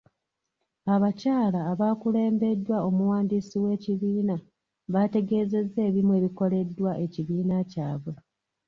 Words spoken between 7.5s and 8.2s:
kyabwe.